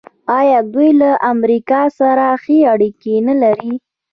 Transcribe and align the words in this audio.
آیا 0.39 0.59
دوی 0.73 0.89
له 1.01 1.09
امریکا 1.31 1.81
سره 1.99 2.25
ښې 2.43 2.57
اړیکې 2.73 3.13
نلري؟ 3.27 3.73